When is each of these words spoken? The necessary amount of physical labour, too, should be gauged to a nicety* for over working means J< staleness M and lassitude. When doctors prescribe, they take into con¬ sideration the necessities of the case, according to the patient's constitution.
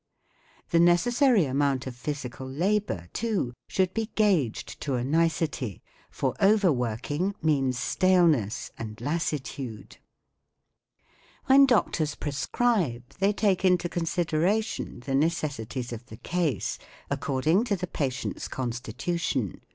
The 0.69 0.79
necessary 0.79 1.45
amount 1.45 1.85
of 1.85 1.95
physical 1.95 2.49
labour, 2.49 3.07
too, 3.13 3.53
should 3.67 3.93
be 3.93 4.07
gauged 4.15 4.81
to 4.81 4.95
a 4.95 5.03
nicety* 5.03 5.83
for 6.09 6.33
over 6.39 6.71
working 6.71 7.35
means 7.43 7.75
J< 7.77 7.81
staleness 8.07 8.71
M 8.79 8.87
and 8.87 9.01
lassitude. 9.01 9.97
When 11.45 11.67
doctors 11.67 12.15
prescribe, 12.15 13.09
they 13.19 13.31
take 13.31 13.63
into 13.63 13.87
con¬ 13.89 14.07
sideration 14.07 15.03
the 15.03 15.13
necessities 15.13 15.93
of 15.93 16.07
the 16.07 16.17
case, 16.17 16.79
according 17.11 17.65
to 17.65 17.75
the 17.75 17.85
patient's 17.85 18.47
constitution. 18.47 19.61